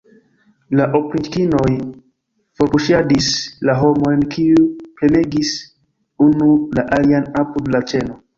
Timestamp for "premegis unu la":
5.03-6.87